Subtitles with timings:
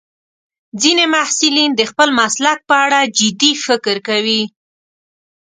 [0.81, 4.43] ځینې محصلین د خپل مسلک په اړه جدي فکر کوي.